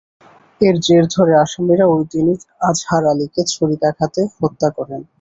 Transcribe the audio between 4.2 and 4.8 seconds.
হত্যা